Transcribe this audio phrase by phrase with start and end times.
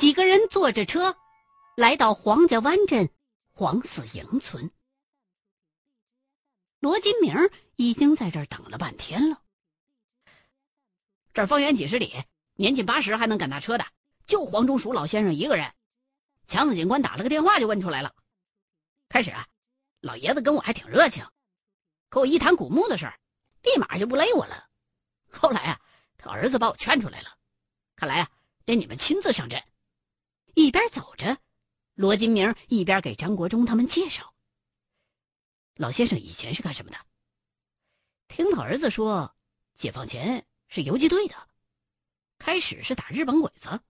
[0.00, 1.14] 几个人坐着车，
[1.76, 3.10] 来到黄家湾镇
[3.52, 4.70] 黄四营村。
[6.78, 7.34] 罗金明
[7.76, 9.42] 已经在这儿等了半天了。
[11.34, 12.14] 这儿方圆几十里，
[12.54, 13.84] 年近八十还能赶大车的，
[14.26, 15.70] 就黄忠淑老先生一个人。
[16.46, 18.14] 强子警官打了个电话就问出来了。
[19.10, 19.46] 开始啊，
[20.00, 21.26] 老爷子跟我还挺热情，
[22.08, 23.20] 可我一谈古墓的事儿，
[23.64, 24.66] 立马就不勒我了。
[25.30, 25.80] 后来啊，
[26.16, 27.36] 他儿子把我劝出来了。
[27.96, 28.30] 看来啊，
[28.64, 29.62] 得你们亲自上阵。
[30.60, 31.38] 一边走着，
[31.94, 34.34] 罗金明一边给张国忠他们介绍
[35.76, 36.98] ：“老先生以前是干什么的？
[38.28, 39.34] 听他儿子说，
[39.74, 41.48] 解放前是游击队的，
[42.38, 43.80] 开始是打日本鬼子，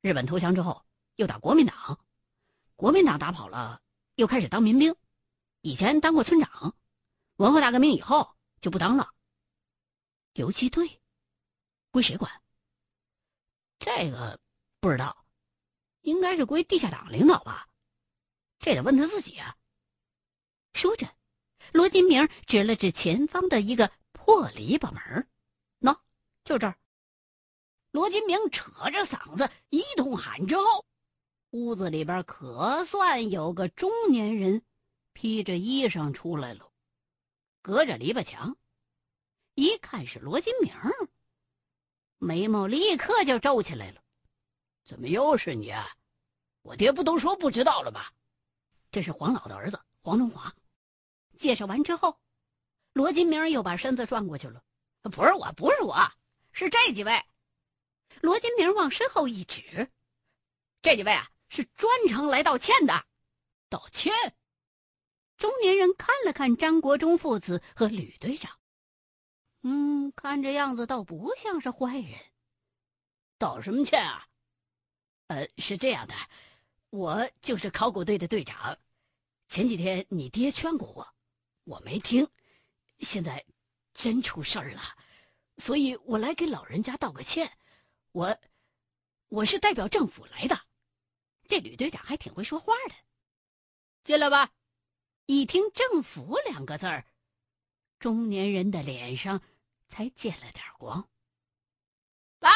[0.00, 1.98] 日本投降之后又打国民党，
[2.76, 3.82] 国民党打跑了，
[4.14, 4.94] 又开始当民兵。
[5.62, 6.76] 以前当过村长，
[7.36, 9.12] 文化大革命以后就不当了。
[10.34, 11.00] 游击队
[11.90, 12.40] 归谁管？
[13.80, 14.38] 这个
[14.78, 15.16] 不知道。”
[16.08, 17.68] 应该是归地下党领导吧，
[18.58, 19.54] 这得问他自己啊。
[20.72, 21.06] 说着，
[21.72, 25.28] 罗金明指了指前方的一个破篱笆门，
[25.80, 25.98] 喏，
[26.44, 26.78] 就这儿。
[27.90, 30.86] 罗金明扯着嗓子一通喊之后，
[31.50, 34.62] 屋子里边可算有个中年人
[35.12, 36.72] 披着衣裳出来了，
[37.60, 38.56] 隔着篱笆墙，
[39.54, 40.72] 一看是罗金明，
[42.18, 44.02] 眉毛立刻就皱起来了。
[44.84, 45.70] 怎么又是你？
[45.70, 45.86] 啊？
[46.68, 48.04] 我爹不都说不知道了吗？
[48.90, 50.54] 这是黄老的儿子黄中华。
[51.38, 52.20] 介绍完之后，
[52.92, 54.62] 罗金明又把身子转过去了。
[55.04, 55.96] 不是我，不是我，
[56.52, 57.24] 是这几位。
[58.20, 59.90] 罗金明往身后一指，
[60.82, 63.02] 这几位啊是专程来道歉的。
[63.70, 64.12] 道歉。
[65.38, 68.58] 中年人看了看张国忠父子和吕队长，
[69.62, 72.18] 嗯，看这样子倒不像是坏人。
[73.38, 74.26] 道什么歉啊？
[75.28, 76.14] 呃，是这样的，
[76.90, 78.78] 我就是考古队的队长。
[79.48, 81.14] 前几天你爹劝过我，
[81.64, 82.28] 我没听，
[83.00, 83.44] 现在
[83.92, 84.80] 真出事儿了，
[85.56, 87.58] 所以我来给老人家道个歉。
[88.12, 88.38] 我
[89.28, 90.58] 我是代表政府来的。
[91.46, 92.94] 这吕队长还挺会说话的。
[94.04, 94.50] 进来吧。
[95.26, 97.04] 一听“政府”两个字儿，
[97.98, 99.42] 中年人的脸上
[99.88, 101.06] 才见了点光。
[102.38, 102.50] 爸，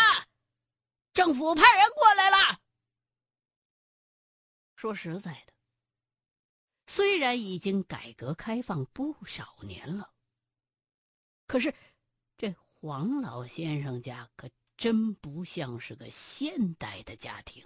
[1.12, 2.61] 政府派人过来了。
[4.82, 5.52] 说实在的，
[6.88, 10.12] 虽然已经改革开放不少年了，
[11.46, 11.72] 可是
[12.36, 17.64] 这黄老先生家可真不像是个现代的家庭。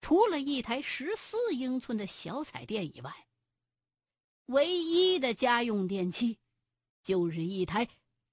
[0.00, 3.28] 除了一台十四英寸的小彩电以外，
[4.46, 6.40] 唯一的家用电器
[7.04, 7.88] 就是一台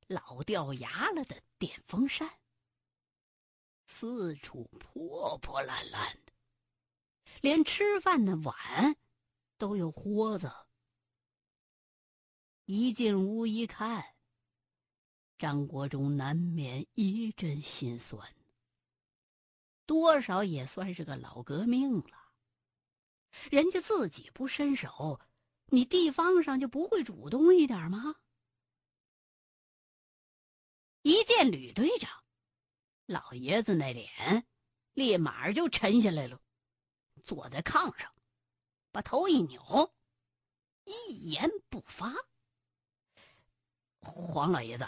[0.08, 2.40] 老掉牙了的电风扇，
[3.86, 6.18] 四处破破烂烂。
[7.42, 8.98] 连吃饭的碗
[9.58, 10.52] 都有豁子。
[12.66, 14.16] 一进屋一看，
[15.38, 18.36] 张国忠难免一阵心酸。
[19.86, 22.32] 多少也算是个老革命了，
[23.50, 25.20] 人家自己不伸手，
[25.68, 28.16] 你地方上就不会主动一点吗？
[31.02, 32.24] 一见吕队长，
[33.08, 34.46] 老爷子那脸
[34.94, 36.40] 立马就沉下来了。
[37.19, 38.12] 坐在炕上，
[38.91, 39.94] 把头一扭，
[40.85, 42.13] 一言不发。
[44.02, 44.85] 黄老爷子，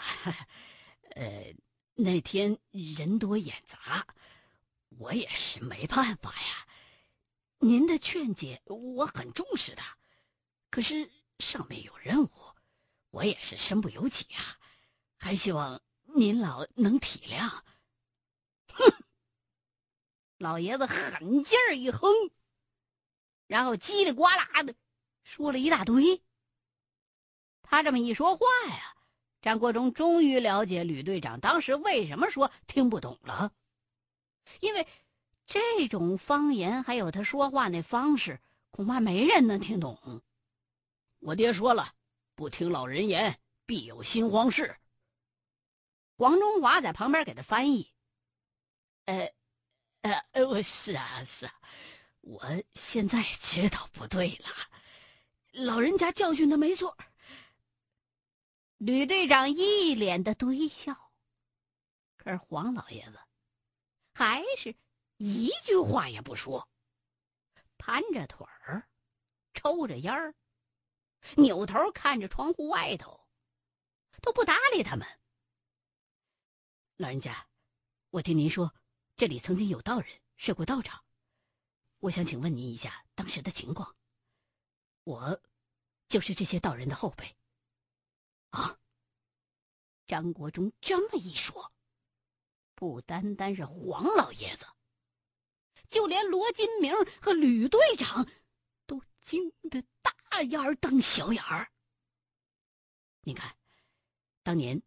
[1.14, 1.54] 呃，
[1.94, 4.06] 那天人多眼杂，
[4.98, 6.68] 我也是没办法呀。
[7.58, 9.82] 您的劝解我很重视的，
[10.70, 12.30] 可是上面有任务，
[13.10, 14.58] 我也是身不由己啊。
[15.18, 15.80] 还希望
[16.16, 17.62] 您老能体谅。
[20.42, 22.08] 老爷子狠劲儿一哼，
[23.46, 24.74] 然后叽里呱啦的
[25.22, 26.20] 说了一大堆。
[27.62, 28.96] 他这么一说话呀，
[29.40, 33.52] 张国忠终于了解吕队长当时为什么说听不懂了，
[34.58, 34.88] 因为
[35.46, 38.40] 这种方言还有他说话那方式，
[38.72, 40.24] 恐怕没人能听懂。
[41.20, 41.94] 我爹说了，
[42.34, 44.76] 不听老人言，必有心慌事。
[46.16, 47.92] 黄中华在旁边给他翻译，
[49.04, 49.32] 呃。
[50.02, 51.54] 呃，我是啊，是啊，
[52.22, 52.42] 我
[52.74, 54.48] 现在知道不对了，
[55.52, 56.96] 老人家教训的没错。
[58.78, 61.12] 吕队长一脸的堆笑，
[62.16, 63.20] 可是黄老爷子
[64.12, 64.74] 还是
[65.18, 66.68] 一句话也不说，
[67.78, 68.88] 盘着腿儿，
[69.54, 70.34] 抽着烟儿，
[71.36, 73.24] 扭头看着窗户外头，
[74.20, 75.06] 都不搭理他们。
[76.96, 77.46] 老人家，
[78.10, 78.74] 我听您说。
[79.22, 81.04] 这里曾经有道人设过道场，
[82.00, 83.94] 我想请问您一下当时的情况。
[85.04, 85.40] 我，
[86.08, 87.36] 就是这些道人的后辈。
[88.50, 88.76] 啊！
[90.08, 91.70] 张国忠这么一说，
[92.74, 94.66] 不单单是黄老爷子，
[95.88, 98.28] 就连罗金明和吕队长
[98.86, 101.70] 都惊得大眼瞪小眼儿。
[103.20, 103.56] 您看，
[104.42, 104.82] 当年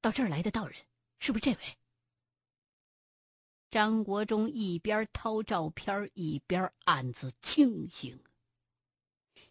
[0.00, 0.86] 到这儿来的道人
[1.18, 1.78] 是不是这位？
[3.72, 8.22] 张国忠一边掏照片，一边暗自庆幸。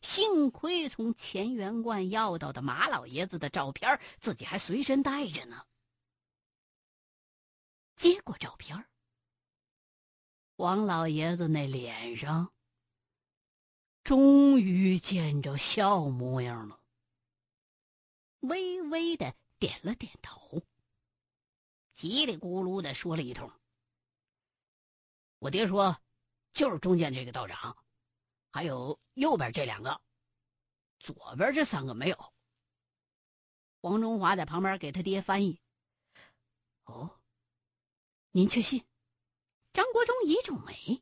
[0.03, 5.65] 幸亏从乾元观要到的马老爷子的照片，自己还随身带着呢。
[7.95, 8.85] 接过照片，
[10.57, 12.53] 王老爷子那脸上
[14.03, 16.79] 终于见着笑模样了，
[18.41, 20.61] 微微的点了点头，
[21.95, 23.51] 叽里咕噜的说了一通。
[25.41, 25.99] 我爹说，
[26.53, 27.75] 就是中间这个道长。
[28.51, 29.99] 还有右边这两个，
[30.99, 32.33] 左边这三个没有。
[33.81, 35.59] 黄中华在旁边给他爹翻译。
[36.83, 37.19] 哦，
[38.29, 38.85] 您确信？
[39.73, 41.01] 张国忠一皱眉。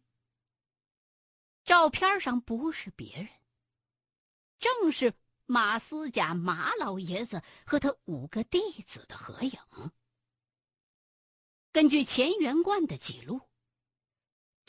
[1.66, 3.28] 照片上不是别人，
[4.58, 5.14] 正是
[5.48, 9.60] 马思甲马老爷子和他五个弟子的合影。
[11.74, 13.49] 根据乾元观的记录，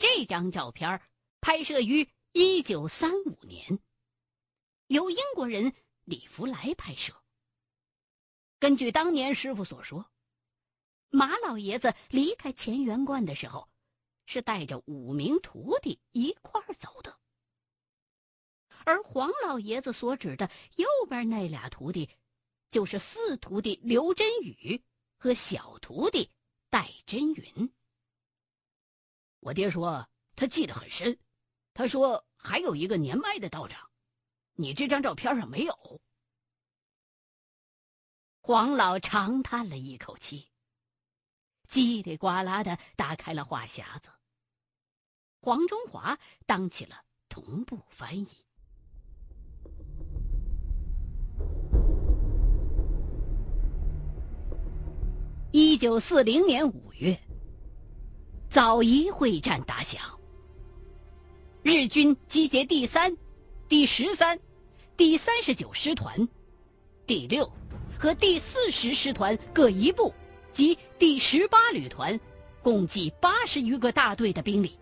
[0.01, 0.99] 这张照片
[1.39, 2.09] 拍摄于。
[2.33, 3.81] 一九三五年，
[4.87, 5.75] 由英国人
[6.05, 7.13] 李福来拍摄。
[8.57, 10.09] 根据当年师傅所说，
[11.09, 13.67] 马老爷子离开乾元观的时候，
[14.25, 17.19] 是带着五名徒弟一块儿走的。
[18.85, 22.09] 而黄老爷子所指的右边那俩徒弟，
[22.69, 24.81] 就是四徒弟刘真宇
[25.17, 26.31] 和小徒弟
[26.69, 27.73] 戴真云。
[29.41, 31.19] 我爹说他记得很深。
[31.73, 33.89] 他说：“还有一个年迈的道长，
[34.53, 36.01] 你这张照片上没有。”
[38.43, 40.49] 黄老长叹了一口气，
[41.69, 44.09] 叽里呱啦的打开了话匣子。
[45.39, 48.27] 黄中华当起了同步翻译。
[55.51, 57.19] 一九四零年五月，
[58.51, 60.01] 枣宜会战打响。
[61.63, 63.15] 日军集结第三、
[63.69, 64.37] 第十三、
[64.97, 66.27] 第三十九师团、
[67.07, 67.49] 第六
[67.97, 70.13] 和第四十师团各一部
[70.51, 72.19] 及第十八旅团，
[72.61, 74.77] 共计八十余个大队的兵力，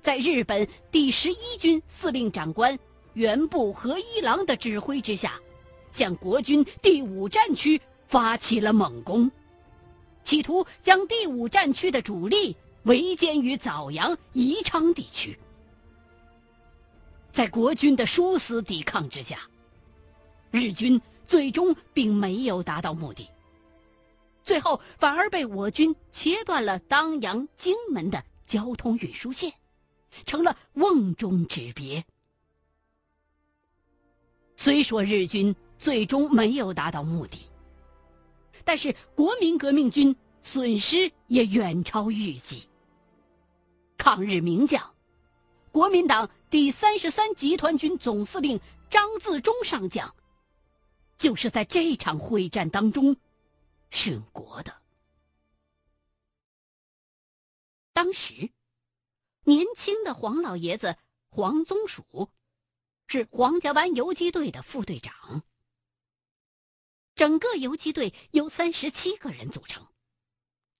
[0.00, 2.78] 在日本第十一军司令长官
[3.12, 5.38] 原部和一郎的指挥之下，
[5.90, 7.78] 向国军第五战区
[8.08, 9.30] 发起了猛攻，
[10.24, 15.38] 企图将第五战区的主力围歼于枣阳、宜昌地区。
[17.32, 19.38] 在国军的殊死抵抗之下，
[20.50, 23.28] 日军最终并没有达到目的。
[24.44, 29.52] 最后反而被我军切断了当阳、荆门的交通运输线，
[30.26, 32.04] 成了瓮中之鳖。
[34.56, 37.38] 虽说日军最终没有达到目的，
[38.64, 42.68] 但是国民革命军损失也远超预计。
[43.96, 44.94] 抗日名将，
[45.70, 46.30] 国民党。
[46.50, 48.60] 第三十三集团军总司令
[48.90, 50.14] 张自忠上将，
[51.16, 53.16] 就是在这场会战当中
[53.90, 54.76] 殉国的。
[57.94, 58.50] 当时，
[59.44, 60.98] 年轻的黄老爷子
[61.30, 62.28] 黄宗蜀
[63.06, 65.42] 是黄家湾游击队的副队长。
[67.22, 69.86] 整个游击队由三十七个人组成，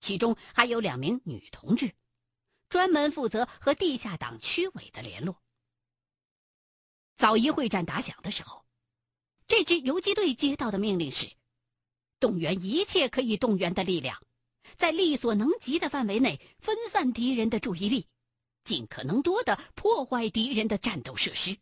[0.01, 1.93] 其中还有两名女同志，
[2.67, 5.41] 专门负责和地下党区委的联络。
[7.15, 8.65] 枣宜会战打响的时候，
[9.47, 11.31] 这支游击队接到的命令是：
[12.19, 14.21] 动员一切可以动员的力量，
[14.75, 18.05] 在力所能及的范围内分散敌人的注意力，
[18.65, 21.55] 尽可能多的破坏敌人的战斗设施，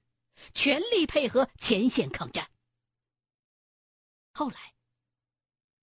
[0.56, 2.50] 全力配合前线抗战。
[4.34, 4.74] 后来，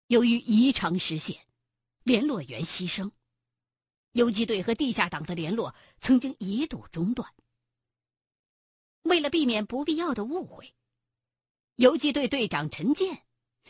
[0.06, 1.46] 由于宜昌失陷，
[2.02, 3.12] 联络员牺牲，
[4.12, 7.34] 游击队和地下党的联络曾经一度中断。
[9.02, 10.74] 为了避免不必要的误会，
[11.76, 13.22] 游击队队长陈建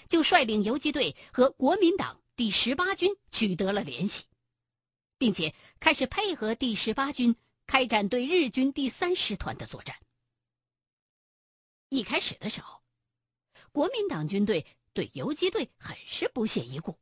[0.09, 4.27] 就率领游击队和国民党第十八军取得了联系，
[5.19, 10.01] 并且开始配合第十八军开展对日军第三师团的作战。
[11.89, 12.81] 一开始的时候，
[13.79, 16.99] 国民党军队对游击队很是不屑一顾，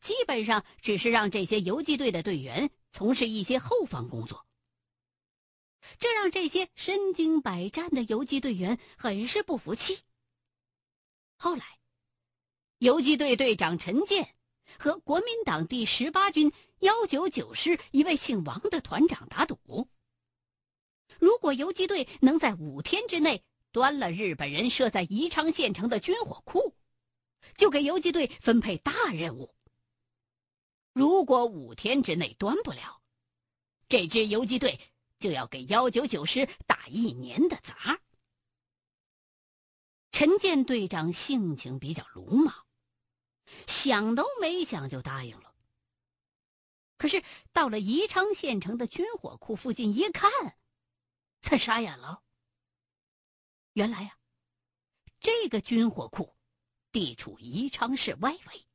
[0.00, 4.46] 基本上只是让这些游击队的队员从事一些后方工作。
[5.98, 9.98] 这让这些身经百战的游击队员很是不服气。
[11.36, 11.80] 后来，
[12.78, 14.36] 游击队队长陈建
[14.78, 19.88] 和国民党第十八军幺九九师一位姓王的团长打赌：
[21.18, 26.76] 如果游击队能在五天之内端了日本人设在宜昌县城的军火库，
[27.56, 29.54] 就给游击队分配大任务；
[30.92, 33.02] 如果五天之内端不了，
[33.88, 34.78] 这支游击队。
[35.18, 38.00] 就要给幺九九师打一年的杂。
[40.10, 42.66] 陈建队长性情比较鲁莽，
[43.68, 45.54] 想都没想就答应了。
[46.98, 50.28] 可是到了宜昌县城的军火库附近一看，
[51.40, 52.24] 他傻眼了。
[53.72, 54.18] 原来呀，
[55.20, 56.34] 这个军火库
[56.90, 58.66] 地处宜昌市外围，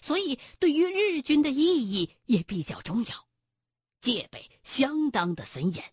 [0.00, 3.28] 所以对于日军的意义也比较重要。
[4.00, 5.92] 戒备相当的森严。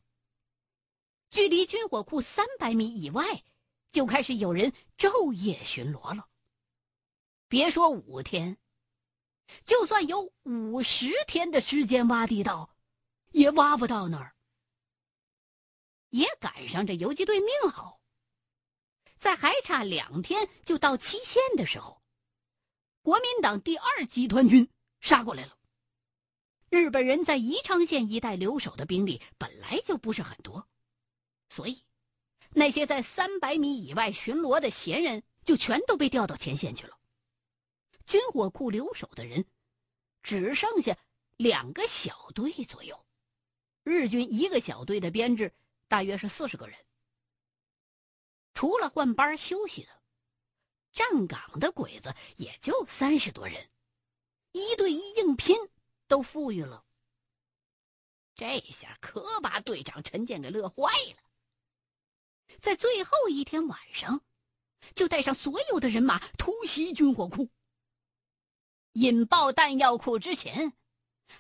[1.32, 3.44] 距离军火库三百米以外，
[3.92, 6.30] 就开始有人昼夜巡逻了。
[7.48, 8.58] 别说五天，
[9.66, 12.76] 就算有五十天的时间挖地道，
[13.32, 14.35] 也挖不到那儿。
[16.16, 18.00] 也赶上这游击队命好，
[19.18, 22.02] 在还差两天就到期限的时候，
[23.02, 24.70] 国民党第二集团军
[25.02, 25.58] 杀过来了。
[26.70, 30.66] 日本人在宜昌县一带留守的兵力本来就不是很多，
[31.50, 31.84] 所以
[32.52, 36.98] 那些在三百米以外巡逻的闲人就全都被调到前线去了。
[38.08, 39.46] 军火库留守的人
[40.24, 40.98] 只剩下
[41.36, 43.06] 两个小队左右，
[43.84, 45.54] 日军一个小队的编制
[45.88, 46.78] 大约是四十个人，
[48.54, 50.02] 除了换班休息的，
[50.92, 53.70] 站岗的鬼子也就三十多人，
[54.52, 55.58] 一对一硬拼。
[56.08, 56.86] 都富裕了，
[58.36, 60.84] 这下可把队长陈建给乐坏
[61.16, 62.56] 了。
[62.60, 64.24] 在最后一天晚上，
[64.94, 67.50] 就带上所有的人马突袭军火库。
[68.92, 70.78] 引爆弹药库之前，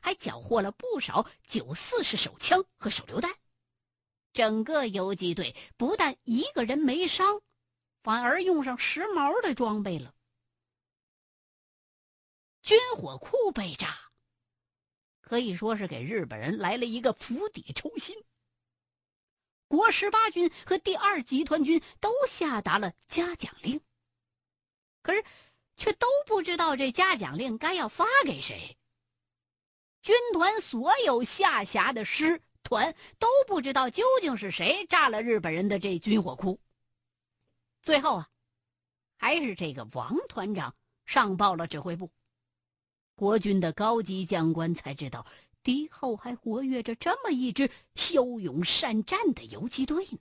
[0.02, 3.38] 还缴获了不少九四式手枪和手榴弹。
[4.36, 7.42] 整个游击队不但一个人没伤，
[8.04, 10.14] 反而用上时髦的装备了。
[12.62, 13.98] 军火库被炸。
[15.22, 18.16] 可以说是给日本人来了一个釜底抽薪。
[19.68, 23.82] 国十八军和第二集团军都下达了嘉奖令，
[25.02, 25.24] 可是
[25.78, 28.78] 却都不知道这嘉奖令该要发给谁。
[30.02, 36.60] 军团所有下辖的师团都不知道究竟是谁炸了日本人的这军火库。
[37.82, 38.30] 最后啊，
[39.18, 42.12] 还是这个王团长上报了指挥部。
[43.16, 45.26] 国军的高级将官才知道，
[45.64, 50.20] 敌后还活跃着这么一支骁勇善战的游击队呢。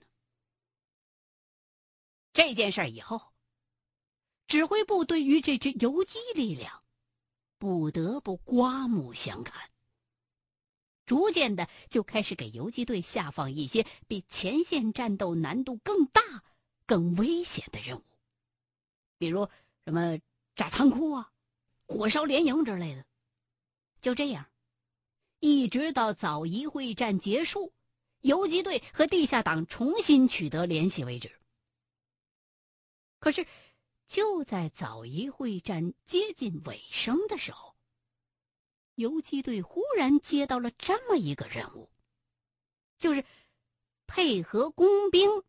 [2.31, 3.33] 这件事以后，
[4.47, 6.83] 指挥部对于这支游击力量，
[7.57, 9.69] 不得不刮目相看。
[11.05, 16.21] 逐渐的，就开始给游击队下放一些比前线战斗难度更大、
[16.85, 18.03] 更危险的任务，
[19.17, 19.47] 比如
[19.85, 20.19] 什么
[20.55, 21.31] 炸仓库啊。
[21.87, 23.05] 火烧连营之类的，
[24.01, 24.49] 就这样，
[25.39, 27.71] 一直到枣宜会战结束，
[28.21, 31.31] 游击队和地下党重新取得联系为止。
[33.19, 33.45] 可是，
[34.07, 37.74] 就在枣宜会战接近尾声的时候，
[38.95, 41.89] 游击队忽然接到了这么一个任务，
[42.97, 43.23] 就是
[44.07, 45.43] 配合工兵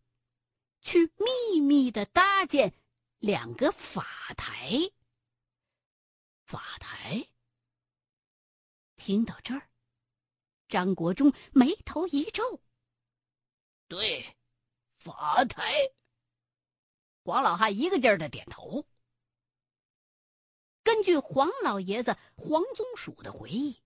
[0.81, 2.75] 去秘密的搭建
[3.19, 4.05] 两个法
[4.37, 4.91] 台。
[6.45, 7.27] 法台。
[8.97, 9.69] 听到这儿，
[10.69, 12.61] 张国忠眉头一皱。
[13.87, 14.37] 对，
[14.99, 15.93] 法台。
[17.23, 18.85] 黄老汉一个劲儿的点头。
[20.87, 23.83] 根据黄老爷子黄宗蜀的回忆，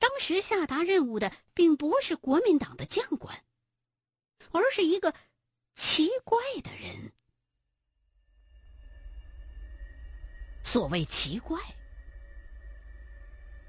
[0.00, 3.44] 当时下达任务的并不是国民党的将官，
[4.50, 5.14] 而是一个
[5.76, 7.12] 奇怪的人。
[10.64, 11.60] 所谓奇怪，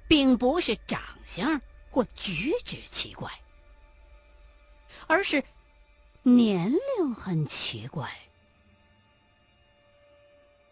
[0.08, 3.30] 并不是长相或举止奇怪，
[5.06, 5.44] 而是
[6.24, 8.12] 年龄很奇怪。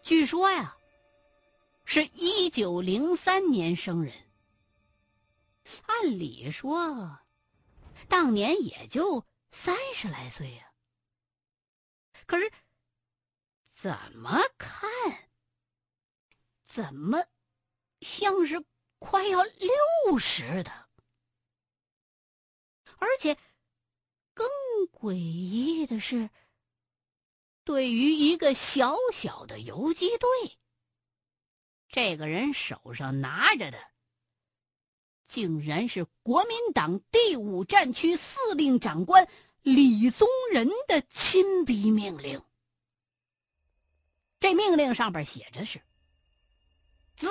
[0.03, 0.76] 据说呀，
[1.89, 4.13] 是一九零三年生人。
[5.85, 7.19] 按理说，
[8.09, 10.73] 当年也就三十来岁呀。
[12.25, 12.51] 可是，
[13.71, 15.29] 怎么看？
[16.65, 17.25] 怎么，
[18.01, 18.65] 像是
[18.99, 20.89] 快要六十的。
[22.97, 23.37] 而且，
[24.33, 24.45] 更
[24.91, 26.29] 诡异的是，
[27.63, 30.27] 对于一个小小的游击队，
[31.89, 33.77] 这个人手上拿着的，
[35.25, 39.27] 竟然是国民党第五战区司令长官
[39.61, 42.41] 李宗仁的亲笔命令。
[44.39, 45.81] 这命令上边写着是
[47.17, 47.27] ：“兹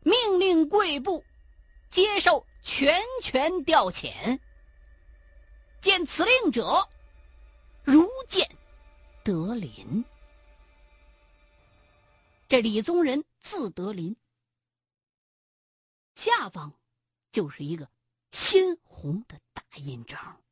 [0.00, 1.24] 命令贵部
[1.88, 4.38] 接受。”全权调遣。
[5.80, 6.86] 见此令者，
[7.82, 8.46] 如见
[9.24, 10.04] 德林。
[12.50, 14.16] 这李宗仁字德林，
[16.16, 16.76] 下方
[17.30, 17.88] 就是一个
[18.32, 20.42] 鲜红的大印章。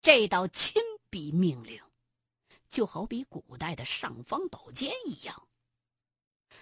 [0.00, 0.80] 这道亲
[1.10, 1.84] 笔命令，
[2.70, 5.46] 就好比古代的尚方宝剑一样，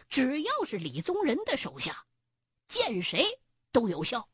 [0.09, 2.05] 只要是李宗仁的手下。
[2.67, 4.29] 见谁都有效。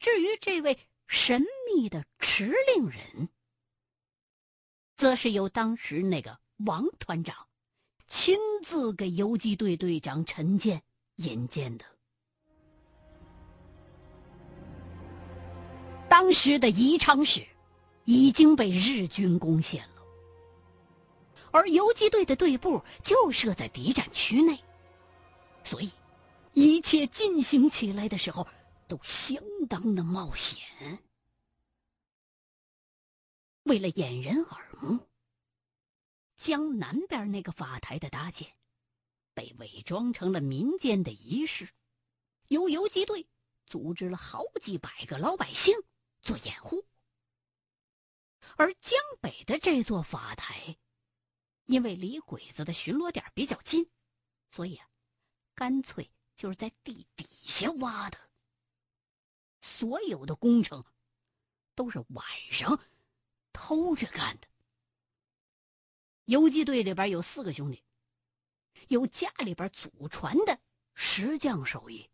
[0.00, 3.28] 至于这位神秘的持令人，
[4.96, 7.48] 则是由当时那个王团长
[8.06, 10.82] 亲自给游击队队长陈建
[11.16, 11.84] 引荐的。
[16.08, 17.44] 当时的宜昌市
[18.04, 20.02] 已经被日军攻陷了，
[21.50, 24.62] 而游击队的队部就设在敌占区内，
[25.64, 25.90] 所以。
[26.56, 28.46] 一切进行起来的时候，
[28.86, 30.62] 都相当的冒险。
[33.64, 35.00] 为了掩人耳目，
[36.36, 38.52] 江南边那个法台的搭建，
[39.34, 41.70] 被伪装成了民间的仪式，
[42.48, 43.26] 由游击队
[43.66, 45.74] 组织了好几百个老百姓
[46.22, 46.84] 做掩护。
[48.56, 50.76] 而江北的这座法台，
[51.64, 53.90] 因为离鬼子的巡逻点比较近，
[54.50, 54.88] 所以啊，
[55.54, 56.10] 干脆。
[56.36, 58.18] 就是在地底下挖的，
[59.60, 60.84] 所有的工程
[61.76, 62.80] 都是晚上
[63.52, 64.48] 偷着干的。
[66.26, 67.82] 游击队里边有四个兄弟，
[68.88, 70.58] 有家里边祖传的
[70.94, 72.08] 石匠手艺。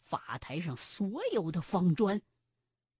[0.00, 2.22] 法台上所有的方砖，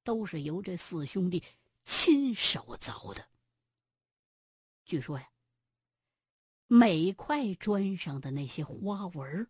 [0.02, 1.42] 都是由这四兄弟
[1.84, 3.28] 亲手凿的。
[4.84, 5.30] 据说呀，
[6.66, 9.48] 每块砖上的那些花纹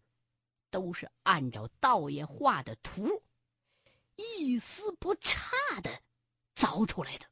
[0.70, 3.22] 都是按照道爷画的图，
[4.16, 6.02] 一丝不差的
[6.54, 7.26] 凿出来的。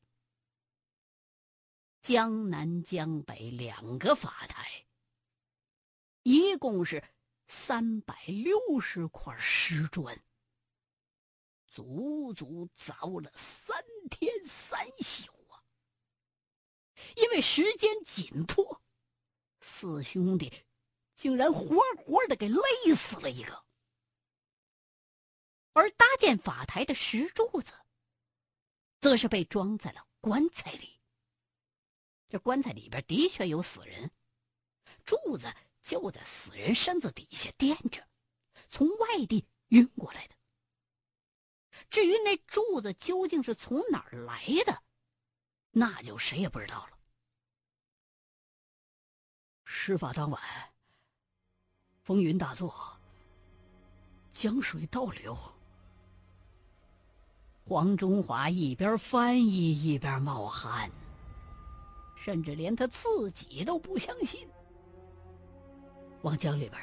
[2.06, 4.86] 江南江北两个法台，
[6.22, 7.02] 一共是
[7.48, 10.16] 三百六十块石砖，
[11.66, 15.58] 足足凿了三天三宿啊！
[17.16, 18.80] 因为时间紧迫，
[19.58, 20.52] 四兄弟。
[21.16, 22.62] 竟然活活的给勒
[22.94, 23.64] 死了一个，
[25.72, 27.72] 而搭建法台的石柱子，
[29.00, 30.95] 则是被装在了棺材里。
[32.38, 34.10] 棺材里边的确有死人，
[35.04, 38.06] 柱子就在死人身子底下垫着，
[38.68, 40.34] 从外地运过来的。
[41.90, 44.82] 至于那柱子究竟是从哪儿来的，
[45.70, 46.98] 那就谁也不知道了。
[49.64, 50.42] 事发当晚。
[52.02, 52.72] 风云大作，
[54.32, 55.36] 江水倒流。
[57.64, 60.88] 黄中华一边翻译一边冒汗，
[62.16, 64.48] 甚至连他自己都不相信。
[66.22, 66.82] 往江里边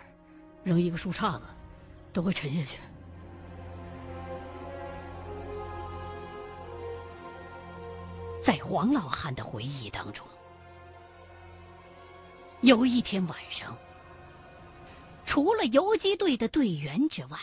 [0.63, 1.46] 扔一个树杈子，
[2.13, 2.80] 都会沉下去。
[8.41, 10.26] 在黄老汉的回忆当中，
[12.62, 13.78] 有一天晚上。
[15.26, 17.38] 除了游击队的队员之外，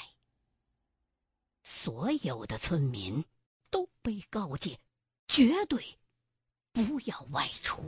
[1.62, 3.24] 所有的村民
[3.70, 4.79] 都被告诫，
[5.26, 5.98] 绝对
[6.72, 7.83] 不要外出。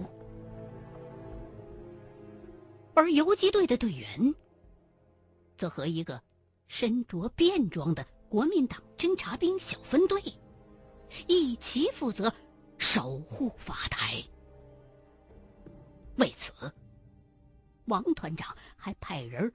[2.94, 4.34] 而游击队的队员，
[5.56, 6.22] 则和一个
[6.68, 10.22] 身着便装的国民党侦察兵小分队，
[11.26, 12.32] 一起负责
[12.78, 14.22] 守护法台。
[16.16, 16.52] 为此，
[17.86, 19.52] 王团长还派人。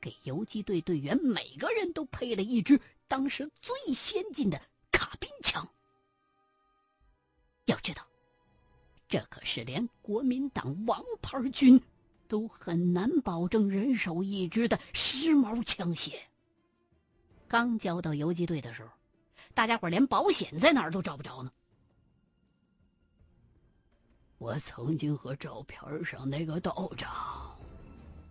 [0.00, 4.60] 给游击队队员每个人都配了一支当时最先进的
[4.92, 5.66] 卡宾枪。
[7.64, 8.06] 要知道，
[9.08, 11.80] 这可是连国民党王牌军
[12.26, 16.14] 都很难保证人手一支的时髦枪械。
[17.46, 18.90] 刚交到游击队的时候，
[19.54, 21.52] 大家伙连保险在哪儿都找不着呢。
[24.38, 27.56] 我曾经和照片上那个道长。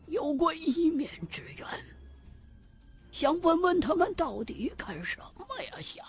[0.07, 1.65] 有过一面之缘，
[3.11, 5.81] 想问问他们到底干什么呀？
[5.81, 6.05] 想。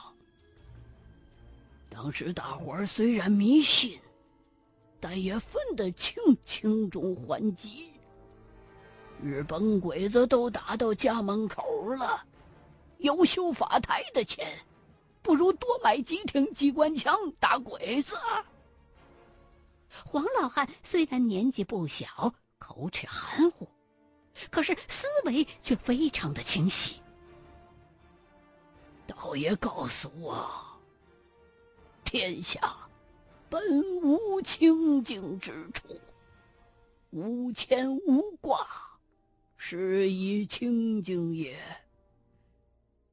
[1.89, 3.99] 当时大伙虽然迷信，
[5.07, 7.93] 但也分得清轻重缓急。
[9.23, 12.25] 日本鬼子都打到家门口了，
[12.97, 14.59] 有修法台的钱，
[15.21, 18.17] 不如多买几挺机关枪打鬼子。
[20.07, 23.69] 黄老汉虽然年纪不小，口齿含糊，
[24.51, 26.99] 可是思维却非常的清晰。
[29.07, 30.65] 道爷告诉我，
[32.05, 32.75] 天下
[33.55, 35.97] 本无清净之处，
[37.11, 38.67] 无牵无挂，
[39.57, 41.57] 是以清净也。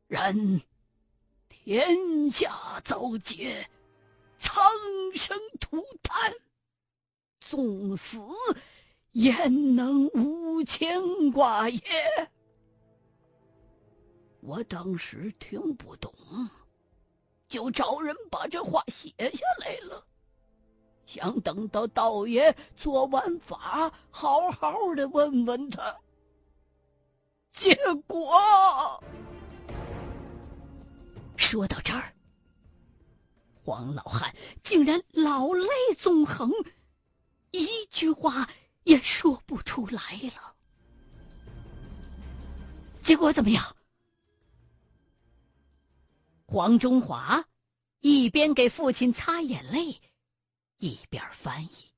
[0.07, 0.59] 然
[1.47, 3.69] 天下遭劫，
[4.39, 4.63] 苍
[5.13, 6.33] 生涂炭。
[7.39, 8.17] 纵死，
[9.11, 11.81] 焉能无牵挂也？
[14.39, 16.11] 我当时听不懂，
[17.47, 20.00] 就找人把这话写下来了，
[21.13, 25.93] 想等到道爷做完法，好好的问问他。
[27.51, 27.75] 结
[28.07, 29.03] 果，
[31.35, 32.13] 说到这儿，
[33.61, 36.49] 黄老汉竟然老泪纵横。
[37.51, 38.47] 一句话
[38.83, 39.99] 也说不出来
[40.33, 40.55] 了。
[43.03, 43.75] 结果怎么样？
[46.45, 47.43] 黄中华
[47.99, 49.99] 一边给父亲擦眼泪，
[50.81, 51.90] 一边翻译。